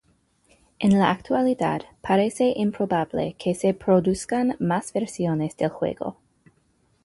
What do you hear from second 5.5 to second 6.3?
del juego.